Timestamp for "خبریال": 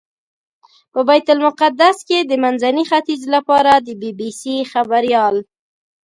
4.71-5.35